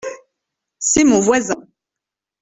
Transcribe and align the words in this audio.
C’est 0.79 1.03
mon 1.03 1.19
voisin. 1.19 1.67